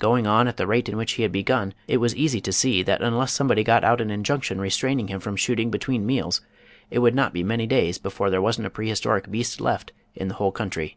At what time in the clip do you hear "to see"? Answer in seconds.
2.40-2.82